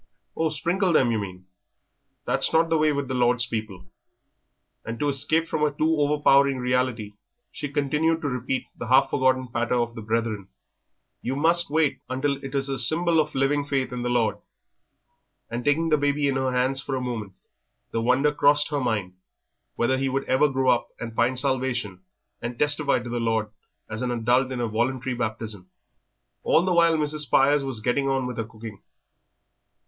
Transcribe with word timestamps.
"Oh, 0.35 0.49
sprinkle 0.49 0.93
them, 0.93 1.11
you 1.11 1.19
mean. 1.19 1.45
That's 2.25 2.51
not 2.51 2.71
the 2.71 2.77
way 2.79 2.91
with 2.91 3.07
the 3.07 3.13
Lord's 3.13 3.45
people;" 3.45 3.85
and 4.83 4.97
to 4.99 5.09
escape 5.09 5.47
from 5.47 5.61
a 5.63 5.69
too 5.69 6.01
overpowering 6.01 6.57
reality 6.57 7.13
she 7.51 7.69
continued 7.69 8.19
to 8.23 8.27
repeat 8.27 8.65
the 8.75 8.87
half 8.87 9.11
forgotten 9.11 9.49
patter 9.49 9.75
of 9.75 9.93
the 9.93 10.01
Brethren, 10.01 10.47
"You 11.21 11.35
must 11.35 11.69
wait 11.69 11.99
until 12.09 12.43
it 12.43 12.55
is 12.55 12.67
a 12.67 12.79
symbol 12.79 13.19
of 13.19 13.35
living 13.35 13.63
faith 13.63 13.93
in 13.93 14.01
the 14.01 14.09
Lord!" 14.09 14.39
And 15.51 15.63
taking 15.63 15.89
the 15.89 15.97
baby 15.97 16.27
in 16.27 16.35
her 16.35 16.51
hands 16.51 16.81
for 16.81 16.95
a 16.95 16.99
moment, 16.99 17.33
the 17.91 18.01
wonder 18.01 18.31
crossed 18.31 18.69
her 18.69 18.79
mind 18.81 19.13
whether 19.75 19.99
he 19.99 20.09
would 20.09 20.23
ever 20.23 20.49
grow 20.49 20.71
up 20.71 20.87
and 20.99 21.13
find 21.13 21.37
salvation 21.37 22.01
and 22.41 22.57
testify 22.57 22.97
to 22.97 23.09
the 23.09 23.19
Lord 23.19 23.51
as 23.87 24.01
an 24.01 24.09
adult 24.09 24.51
in 24.51 24.67
voluntary 24.67 25.13
baptism. 25.13 25.69
All 26.41 26.63
the 26.65 26.73
while 26.73 26.97
Mrs. 26.97 27.19
Spires 27.19 27.63
was 27.63 27.81
getting 27.81 28.09
on 28.09 28.25
with 28.25 28.37
her 28.39 28.45
cooking. 28.45 28.81